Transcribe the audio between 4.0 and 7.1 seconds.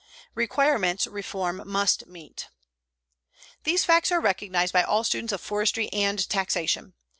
are recognized by all students of forestry and taxation.